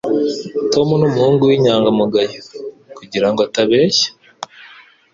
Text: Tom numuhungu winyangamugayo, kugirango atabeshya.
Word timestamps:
Tom 0.73 0.87
numuhungu 0.99 1.41
winyangamugayo, 1.49 2.39
kugirango 2.97 3.39
atabeshya. 3.47 4.09